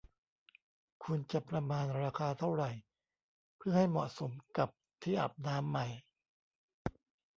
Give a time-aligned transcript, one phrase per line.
[1.03, 2.71] คุณจะประมาณราคาเท่าไหร่
[3.57, 4.69] เพื่อให้เหมาะสมกับ
[5.01, 5.85] ที่อาบน้ำใหม่